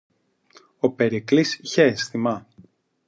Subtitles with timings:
[0.79, 2.47] Ο Περικλής είχε αίσθημα;